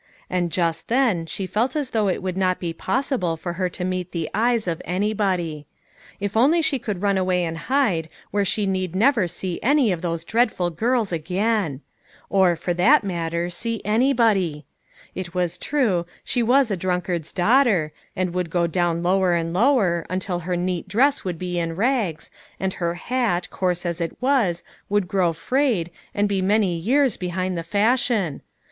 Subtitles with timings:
[0.31, 3.85] And just then she felt as though it would not be possible for her to
[3.85, 5.67] meet the eyes of anybody.
[6.19, 10.01] If only she could run away and hide, where she need never see any of
[10.01, 11.81] those dreadful girls again!
[12.31, 14.65] or, for that matter, see anybody.
[15.13, 20.07] It was true, she was 'a drunkard's daughter, and would go down lower and lower,
[20.09, 24.63] until her neat dress would be in rags, and her hat, coarse as it was,
[24.89, 28.41] would grow frayed, and be many years behind the fashion.